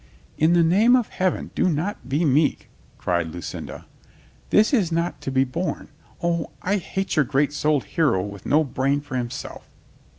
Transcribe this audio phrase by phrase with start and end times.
[0.35, 3.85] "In the name of Heaven, do not be meek," cried Lucinda.
[4.49, 5.89] "That is not to be borne.
[6.23, 9.69] O, I hate your great souled hero with no brain for himself."